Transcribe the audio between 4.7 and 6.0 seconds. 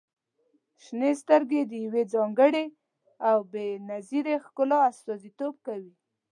استازیتوب کوي.